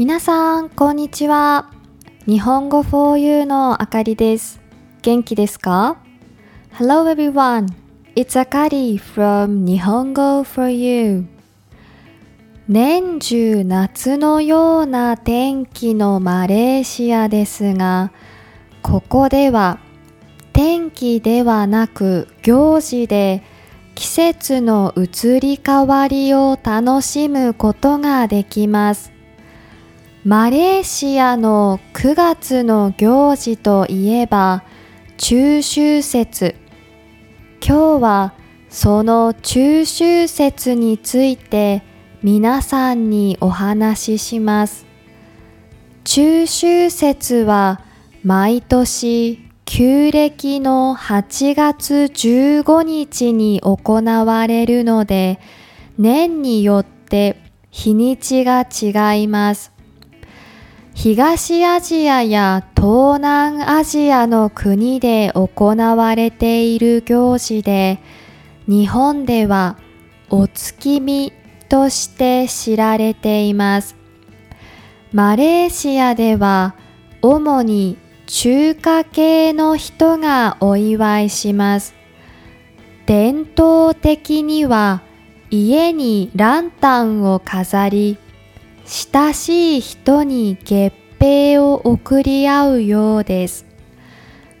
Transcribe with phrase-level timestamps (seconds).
[0.00, 1.70] 皆さん、こんにちは。
[2.26, 4.58] 日本語 for you のあかりです。
[5.02, 5.98] 元気ですか
[6.72, 7.66] ?Hello everyone.
[8.16, 11.26] It's Akari from 日本語 for you.
[12.66, 18.10] 年中夏のような天気のマレーシアですが、
[18.80, 19.80] ここでは
[20.54, 23.42] 天気ではなく行事で
[23.94, 29.19] 季節の移り変わりを楽しむことができます。
[30.22, 34.64] マレーシアの9月の行事といえば
[35.16, 36.56] 中秋節。
[37.66, 38.34] 今日は
[38.68, 41.82] その中秋節について
[42.22, 44.84] 皆さんにお話しします。
[46.04, 47.80] 中秋節は
[48.22, 55.40] 毎年旧暦の8月15日に行われるので
[55.96, 57.40] 年によって
[57.70, 59.79] 日にちが違います。
[60.94, 68.00] 東アジアや東南アジアの国で行われている行事で
[68.66, 69.78] 日本では
[70.28, 71.32] お月見
[71.68, 73.96] として知られています。
[75.12, 76.74] マレーシアでは
[77.22, 81.94] 主に中華系の人がお祝いします。
[83.06, 85.02] 伝統的には
[85.50, 88.18] 家にランタンを飾り、
[88.92, 93.64] 親しい人に月餅を贈り合うようです。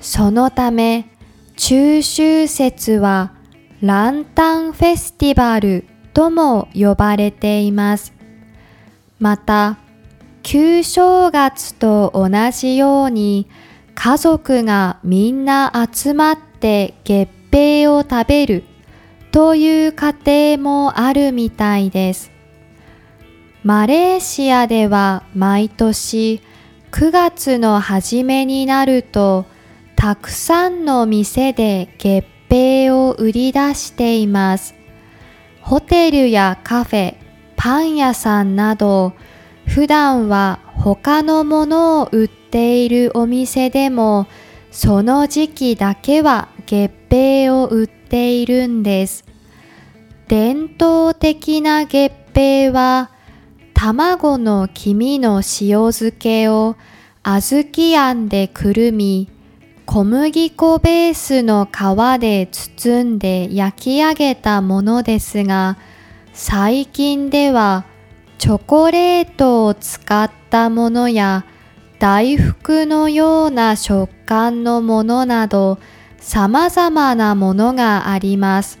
[0.00, 1.08] そのため
[1.56, 3.34] 中秋節は
[3.80, 8.12] ランタンフェスティバルとも呼ばれています。
[9.20, 9.78] また、
[10.42, 13.46] 旧正月と同じように
[13.94, 18.64] 家族がみんな集まって月餅を食べる
[19.30, 22.35] という家庭もあるみたいです。
[23.66, 26.40] マレーシアでは毎年
[26.92, 29.44] 9月の初めになると
[29.96, 34.76] たくさんの店で月餅を売り出しています。
[35.62, 37.16] ホテルやカフェ、
[37.56, 39.14] パン屋さんなど
[39.66, 44.28] 普段は他のものを売っているお店でも
[44.70, 49.24] その時期だけは月餅を売っているんです。
[50.28, 53.10] 伝統的な月餅は
[53.78, 56.76] 卵の黄身の塩漬けを
[57.22, 59.28] 小豆あんでくるみ
[59.84, 65.76] 小麦粉ベースの皮で包んで焼き上げたものですが
[66.32, 67.84] 最近では
[68.38, 71.44] チョコレートを使ったものや
[71.98, 75.78] 大福のような食感のものなど
[76.18, 78.80] 様々なものがあります。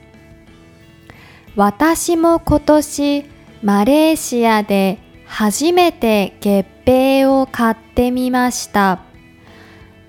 [1.54, 9.00] 私も今年マレーシアで初めて月餅を買ってみました。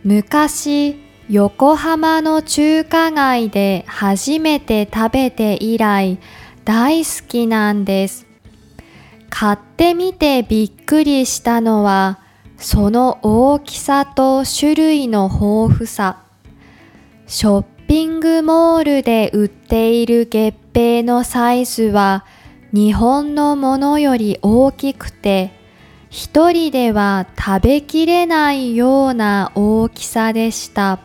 [0.03, 0.95] 昔
[1.29, 6.19] 横浜の中華街で初めて食べて以来
[6.63, 8.27] 大好きなんです。
[9.29, 12.19] 買ってみてびっくりしたのは
[12.57, 16.23] その大きさと種類の豊富さ。
[17.27, 22.25] ショッピングモールで売っている月餅のサイズは
[22.73, 25.51] 日本のものより大きくて
[26.09, 30.99] 一人では食べきれないような大きさでした。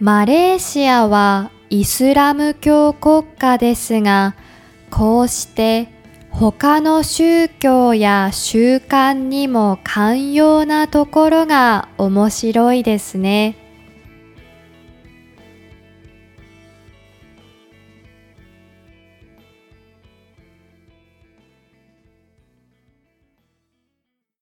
[0.00, 4.34] マレーシアはイスラム教国家ですが、
[4.90, 5.88] こうして
[6.30, 13.59] 他の宗教や習慣にも寛容なところが面白いですね。